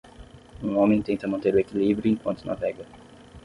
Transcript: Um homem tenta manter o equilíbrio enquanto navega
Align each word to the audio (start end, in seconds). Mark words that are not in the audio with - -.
Um 0.63 0.77
homem 0.79 0.99
tenta 0.99 1.27
manter 1.27 1.53
o 1.53 1.59
equilíbrio 1.59 2.11
enquanto 2.11 2.43
navega 2.47 2.87